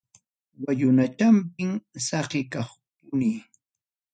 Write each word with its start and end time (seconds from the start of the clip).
Wallunachampim 0.63 1.71
saqiykapuni. 2.05 3.31